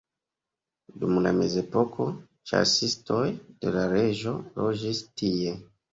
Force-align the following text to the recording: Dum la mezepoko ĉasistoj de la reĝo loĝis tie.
Dum 1.03 1.17
la 1.25 1.33
mezepoko 1.41 2.07
ĉasistoj 2.53 3.21
de 3.35 3.75
la 3.77 3.85
reĝo 3.93 4.37
loĝis 4.63 5.07
tie. 5.21 5.55